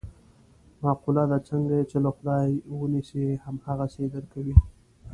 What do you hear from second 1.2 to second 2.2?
ده: څنګه یې چې له